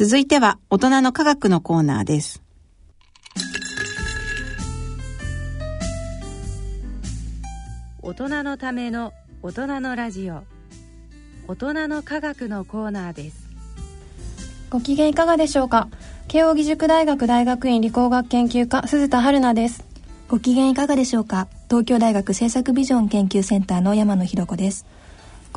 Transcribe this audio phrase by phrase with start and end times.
[0.00, 2.40] 続いては大人の科学のコーナーです。
[8.00, 10.44] 大人のための大人のラジオ。
[11.48, 13.48] 大人の科学のコーナーです。
[14.70, 15.88] ご機嫌いかがでしょうか？
[16.28, 19.84] 慶應義塾大学大学院理工学研究科鈴田春奈です。
[20.28, 21.48] ご機嫌いかがでしょうか？
[21.68, 24.86] 東京大学政策ビジョン研究センターの山野博子です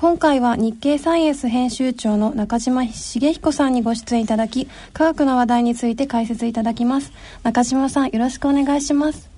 [0.02, 9.30] 今回は日経サイエンス編集長の中島茂彦さんにご出演いただき科学の話題について解説いただきます中島さんよろしくお願いします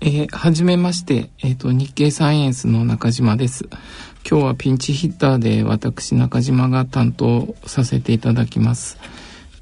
[0.00, 3.68] えー、はじめまして、えっ、ー、と、日経サイエンスの中島です。
[4.28, 8.96] 今日はピンチヒッターで私中島が担当させていただきます。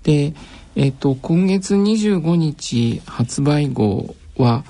[0.03, 0.35] で、
[0.75, 4.65] えっ、ー、と、今月25日発売号は、は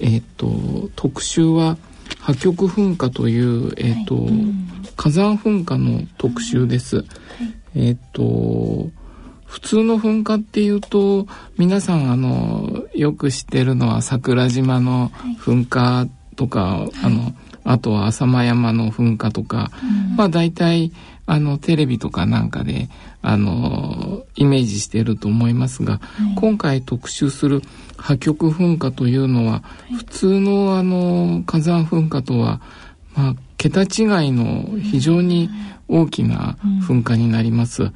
[0.00, 1.78] い、えっ、と、特集は
[2.20, 4.32] 破局噴火という、えっ、と、はい。
[4.96, 6.96] 火山噴火の特集です。
[6.96, 7.06] はい、
[7.74, 8.90] えっ、と、
[9.46, 17.32] 普通の噴火っていうと皆さんあのよく知ってるのは桜島の噴火とか、はい、あの
[17.64, 20.92] あとは浅間山の噴火とか、うん、まあ大体
[21.26, 22.88] あのテレビとかなんかで
[23.20, 25.98] あのイメージしていると思いますが、は
[26.32, 27.62] い、今回特集する
[27.96, 32.60] 破局噴火というのは、はい、普通のあの火山噴火とは、
[33.14, 33.88] まあ、桁違い
[34.32, 35.50] の非常に
[35.88, 36.56] 大きな
[36.88, 37.90] 噴火になります。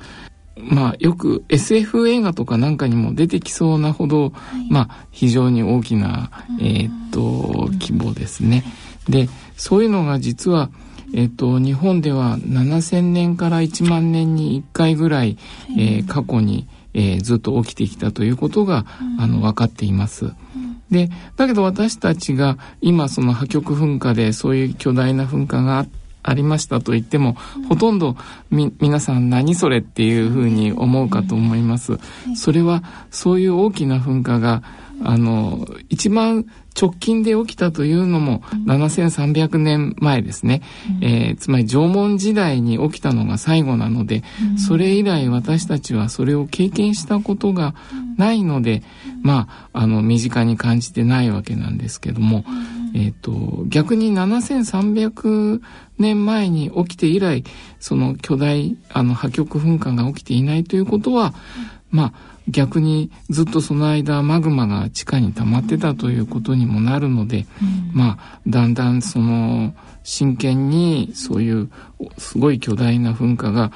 [0.62, 4.33] まあ、よく SF 映画とかなんかにも出てきそうなほど、はい、
[4.70, 8.64] まあ、非常に大きな、えー、っと、規模ですね。
[9.08, 10.70] で、そういうのが実は、
[11.14, 15.39] えっと、日本では7000年から1万年に1回ぐらい、
[15.78, 18.86] えー、過去に、えー、ずっと起きてきたということが、
[19.19, 20.33] あの、分かっています。
[20.91, 28.17] で、だけど私たちが今その破局噴火でそういう巨大な噴火があって、ありましたと言っても、うん、ほとんど
[28.50, 31.98] み皆さん何それっていうふうに思うかと思います。
[32.36, 34.62] それはそういう大きな噴火が
[35.03, 36.47] あの一番
[36.81, 40.63] 直近で起きたというのも7300年前ですね、
[41.01, 47.74] うん、えー、つまり縄文時代に起きたのが最後なので、うん、それ以来私たちはそれを経験したことが
[48.17, 48.83] ないので、
[49.23, 52.45] まああの身近に感じてないわけなんですけども、
[52.95, 55.61] えーと逆に7300
[55.98, 57.45] 年前に起きて以来
[57.79, 61.35] その巨大あの破局噴火が起きていないということは、
[61.90, 62.12] まあ
[62.48, 67.46] 逆にずっとその間マグマが地下に溜まってたということにもなるので、
[67.92, 71.70] まあだんだんその真剣にそういう
[72.18, 73.73] すごい巨大な噴火が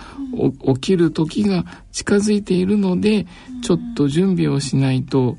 [0.75, 3.27] 起きる時が近づいているので
[3.63, 5.37] ちょっと準備をしないと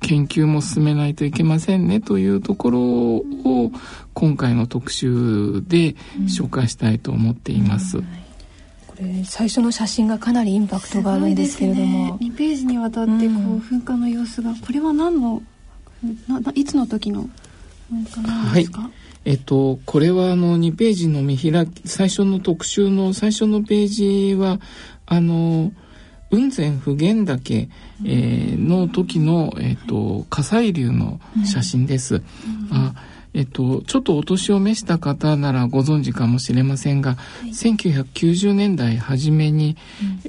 [0.00, 3.24] 研究も進めないといけませんねというところを
[4.14, 5.94] 今回の特集で
[6.26, 7.98] 紹介したいと思っています。
[7.98, 8.04] こ
[8.96, 13.18] れ最初の写真がかなりインパクトがあるんですけれども、ね、2ページにわたってこう、
[13.58, 15.42] 噴火の様子がこれは何の
[16.28, 17.28] ないつの時の
[17.92, 18.54] 噴火なん。
[18.54, 18.90] ですか、はい
[19.26, 24.60] えっと、これはあの2ページの見開き最初の特集の最初のページは
[25.04, 25.72] あの
[26.30, 27.68] 雲仙普賢岳、
[28.04, 32.22] えー、の時の、えっと、火砕流の写真です。
[32.70, 32.94] あ
[33.36, 37.16] えっと、ちょっとお年を召した方ならご存知かもしれませんが、は
[37.46, 39.76] い、1990年代初めに、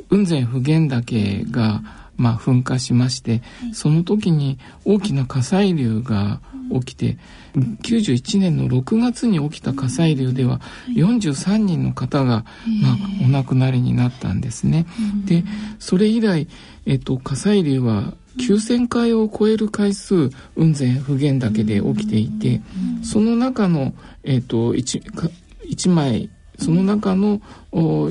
[0.09, 1.81] 雲仙普賢岳が、
[2.17, 3.41] まあ、噴火しまして、
[3.71, 6.41] その時に大きな火砕流が
[6.73, 7.17] 起きて、
[7.55, 12.43] 91年の6月に起きた火砕流では43人の方が、
[12.81, 14.85] まあ、お亡くなりになったんですね。
[15.25, 15.45] で
[15.79, 16.49] それ以来、
[16.85, 22.61] えっと、火砕流は9,000回を超える回数雲仙普賢岳で起きていて
[23.03, 23.93] その中の、
[24.23, 25.31] えっと、1,
[25.69, 27.39] 1枚その中の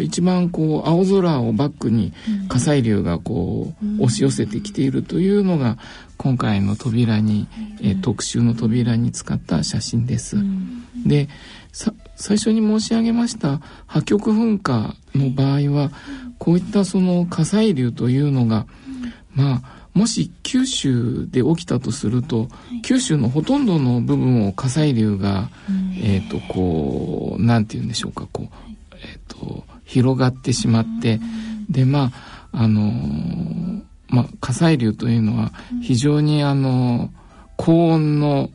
[0.00, 2.12] 一番こう青空をバックに
[2.48, 5.78] 火砕流がこう押し寄せてきているというのが
[6.16, 7.48] 今回の扉に、
[7.81, 10.37] えー、特集の扉に使った写真です。
[11.04, 11.28] で
[12.14, 15.91] 最初に申し上げました破局噴火の場合は
[16.38, 18.67] こういったその火砕流というのが
[19.34, 22.48] まあもし九州で起きたとすると、
[22.82, 25.48] 九州のほとんどの部分を火砕流が、
[26.02, 28.46] えっ、とこうなんて言うんでしょうかこう、
[28.96, 31.19] えっ、と広がってしまって、
[31.70, 32.12] でま
[32.52, 32.82] ああの
[34.08, 37.08] まあ火砕流というのは非常にあの
[37.56, 38.50] 高温の、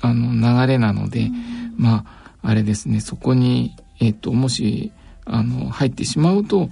[0.00, 1.30] あの流れなので、
[1.76, 2.04] ま
[2.42, 4.90] ああれですねそこにえっ、ともし
[5.24, 6.70] あの入ってしまうと、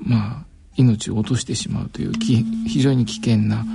[0.00, 0.47] まあ
[0.78, 3.66] 命を落としてしまうという非常に危険な、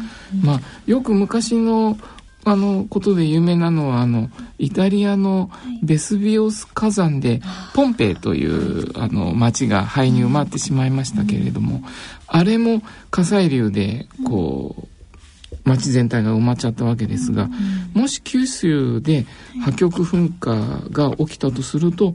[0.41, 1.97] まあ、よく昔の
[2.45, 5.50] あのことで有名なのはあのイタリアの
[5.81, 7.41] ベスビオス火山で
[7.73, 11.83] ポンペイというあの町が灰に埋まってしまいましたけれども、
[12.27, 17.50] あれも火砕流でこう町全体が埋まっちゃったわけですが、
[17.94, 19.25] もし九州で
[19.63, 22.13] 破局噴火が起きたとすると、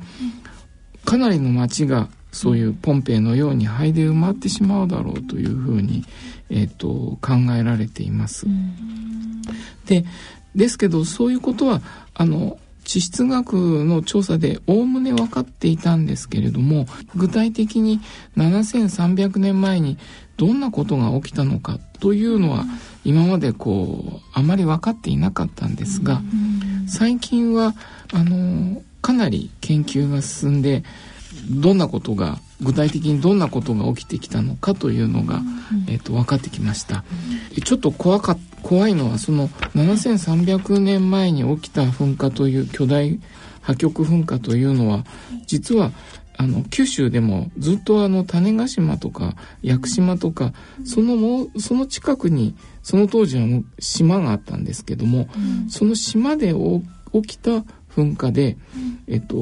[1.06, 6.04] かなりの町がそういうポンペイのように灰で埋まってしまうだろうというふうに、
[6.50, 8.46] えーと、考えられています。
[9.86, 10.04] で
[10.54, 11.80] ですけどそういうことは
[12.14, 18.00] あの地質学の調査でおおむね分かっていたんですけれども具体的に
[18.36, 19.98] 7300年前に
[20.38, 22.64] どんなことが起きたのかというのは
[23.04, 26.22] 今までこうあまり分かっていなかったんですが
[26.88, 27.74] 最近は
[28.14, 30.82] あのかなり研究が進んで
[31.50, 35.40] どんなことが具体的にどんなことが起きてきたのかというのが、
[35.86, 37.04] えーと、分かってきました、
[37.64, 43.20] ちょっと怖か怖いのはその7300年前に起きた噴火という巨大
[43.62, 45.04] 破局噴火というのは
[45.46, 45.92] 実は
[46.36, 50.52] あの九州でもずっとあの種子島とか屋久島とか
[50.84, 55.28] そのもその近くにその当時はもう島があったんですけども、
[55.64, 56.54] うん、その島で
[57.12, 57.64] 起きた
[57.94, 58.56] 噴火で、
[59.08, 59.36] えっと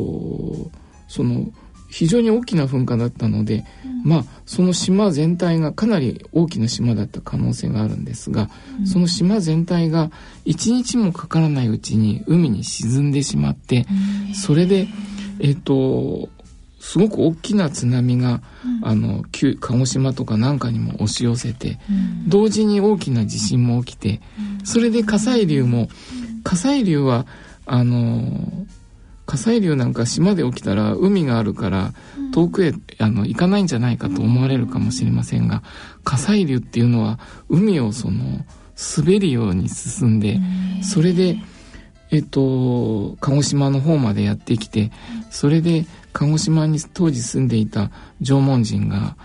[1.08, 1.47] その
[1.88, 8.48] 非常に大きな噴火だったので、うん、まあその島全体がかなり大きな島だった可能性があるんですが、
[8.80, 10.10] うん、その島全体が
[10.44, 13.86] 一日もかからないうちに海に沈んでしまって、
[14.28, 14.88] うん、それで
[15.40, 16.28] えっと
[16.86, 19.24] すごく大きな津波が、うん、あの
[19.60, 24.20] 鹿児島とかなんかにも押し寄せて、うん、同時に大きな地震も起きて、
[24.60, 25.88] うん、それで火砕流も、
[26.44, 27.26] 火砕流は
[27.64, 28.22] あの
[29.26, 31.93] 火砕流なんか島で起きたら海があるから
[32.32, 35.62] 遠くへあの行かないんじゃないかと思われるかもしれませんが
[36.05, 37.19] 火砕流っていうのは
[37.49, 38.44] 海をその
[38.96, 40.38] 滑るように進んで
[40.82, 41.37] それで
[42.11, 44.93] えっと鹿児島の方までやってきて
[45.31, 47.90] それで鹿児島に当時住んでいた
[48.22, 49.19] 縄文人が、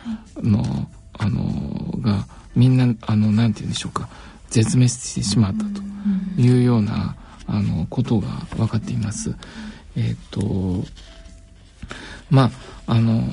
[0.43, 4.09] のあのがみんなあのなんて言うんでしょうか
[4.49, 5.81] 絶滅してしまったと
[6.41, 7.15] いうような
[7.47, 8.27] あのことが
[8.57, 9.35] 分かっています。
[9.95, 10.83] えっ、と
[12.29, 12.43] ま
[12.87, 13.23] ああの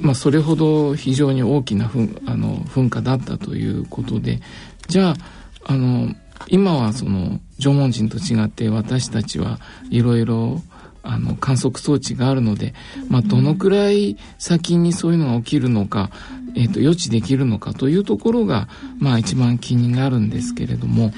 [0.00, 4.40] まあ、それほど非常に大きな噴あの噴火だったということで
[4.88, 5.16] じゃあ
[5.64, 6.14] あの
[6.48, 9.60] 今はその縄文人と違って私たちは
[9.90, 10.62] いろいろ
[11.02, 12.74] あの観測装置があるので、
[13.08, 16.10] まあ、どのくらい先にそういうのが起きるのか、
[16.54, 18.68] えーと、予知できるのかというところが、
[18.98, 21.12] まあ、一番気になるんですけれども、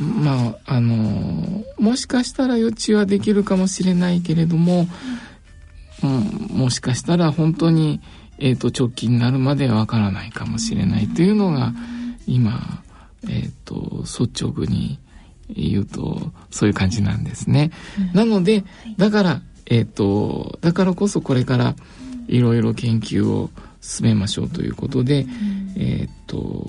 [0.00, 4.86] まああのもしかしたら予知はできるかもしれないけれども、
[6.02, 8.00] うん、もしかしたら本当に、
[8.38, 11.72] えーと、直近になるまではわからないかもしれないというのが
[12.26, 12.82] 今、
[13.24, 14.98] えーと率直に
[15.48, 17.70] 言うとそういう感じなんですね。
[17.98, 18.64] うん、なので
[18.96, 21.74] だからえっ、ー、とだからこそこれから
[22.28, 23.50] いろいろ研究を
[23.80, 26.66] 進めましょうということで、うん、えっ、と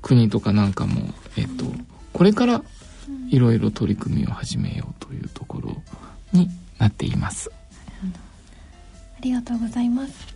[0.00, 1.02] 国とかなんかも
[1.36, 1.64] えっ、ー、と
[2.18, 2.64] これから
[3.30, 5.76] いろいろ取り組みを始めようというところ
[6.32, 7.48] になっています。
[8.02, 10.34] ありがとうございます。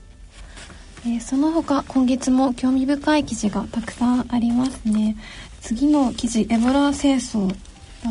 [1.05, 5.17] えー、その他今月も興味深い記事がたくさんありますね。
[5.61, 7.55] 次の記事エボラ清掃だ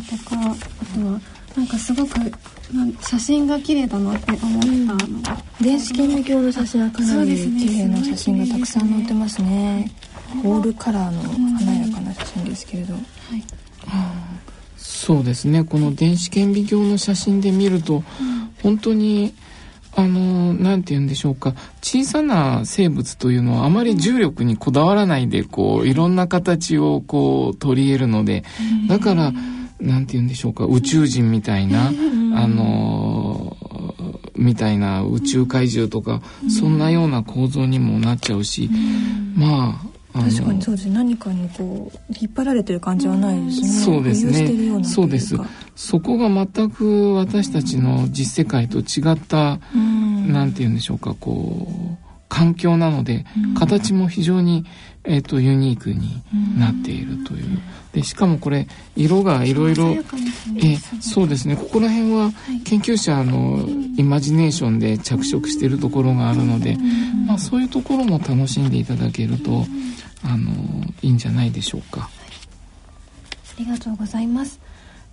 [0.01, 0.55] とかあ
[0.93, 1.21] とは
[1.55, 2.11] なんかすごく
[3.01, 5.21] 写真が綺麗だなって思ったうん、
[5.61, 9.91] 電子顕微鏡の写真はかなり綺麗な写真がたくさん載ってますね
[10.43, 11.21] ホールカラーの
[11.57, 13.01] 華やかな写真ですけれど、はい、
[14.77, 15.63] そうですね。
[15.63, 18.03] この電子顕微鏡の写真で見ると、
[18.61, 19.33] 本当に
[19.95, 21.53] あの何て言うんでしょうか。
[21.81, 28.43] 小さな生物というのはあまり重力にこだわらないでこういろんな形をこう取り入れるので
[28.87, 29.33] だから
[29.79, 30.65] 何て言うんでしょうか。
[30.65, 31.91] 宇宙人みたいなあ
[32.47, 33.57] の
[34.35, 38.69] みたいな宇宙怪獣とかそんなような構造にもなっちゃうし
[39.35, 43.67] まあ確かにそうです何かにこう引っ張られてる感じはないですね。
[43.67, 44.83] そうですね。
[44.83, 45.35] そうです。
[45.75, 53.25] そこが全く私たちの実世界と違ったなんて言うんでしょうかこう環境なので
[53.57, 54.65] 形も非常に、
[55.03, 56.21] えーと、ユニークに
[56.57, 57.59] なっているという。
[57.93, 59.97] でしかもこれ色がいろいろ
[60.63, 61.57] えそうですね。
[61.57, 62.31] ここら辺は
[62.63, 63.67] 研究者の
[63.97, 66.77] イマジネーションで着色しているところがあるので、
[67.27, 69.65] まあ、そういうところも楽しんでいただけると
[70.23, 70.51] あの
[71.01, 72.09] いいんじゃないでしょうか。
[72.09, 74.59] ありがとうございます。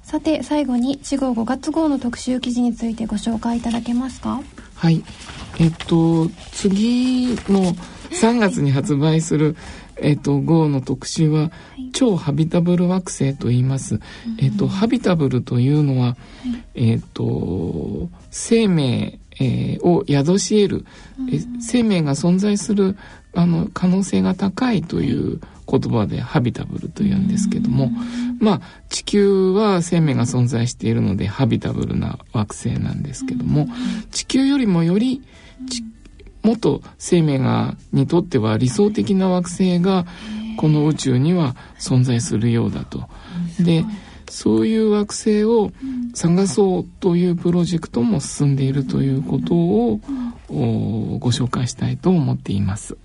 [0.04, 4.40] さて最後に4号5月号の特集記事についてご紹介いただけますか？
[4.76, 5.02] はい。
[5.58, 7.74] えっと次の
[8.10, 9.56] 3月に発売する、
[9.96, 11.50] えっ、と、号の特集は、
[11.92, 14.00] 超ハビタブル惑星と言います。
[14.38, 16.16] えっ、と、ハビタブルというのは、
[16.74, 20.86] えっ、と、生命、えー、を宿し得る、
[21.32, 22.96] え生命が存在する
[23.34, 27.90] あの可能性が高いという言葉でハビタブルというんですけども、
[28.40, 33.68] まあ地球は生命が存在しているのでハビタブルな惑星なんですけども、
[34.10, 35.22] 地球よりもより
[36.42, 40.06] もっと生命がにとっては理想的な惑星が
[40.56, 43.08] この宇宙には存在するようだと。
[43.60, 43.84] で
[44.30, 45.72] そういう惑星を
[46.14, 50.00] 探そうというプロジェクトも進んでいるということを
[51.18, 52.96] ご紹介したいと思っています。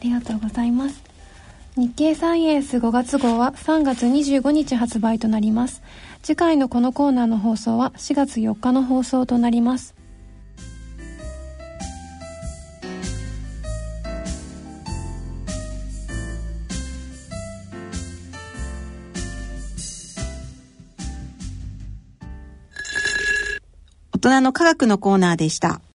[0.00, 1.02] ありがとうございます。
[1.76, 5.82] 日経サイエンス5月号は3月25日発売となります。
[6.22, 9.94] 次回のこのコーナーの放送は4月4日の放送となります。
[24.24, 25.82] 大人の科学のコーナーでした。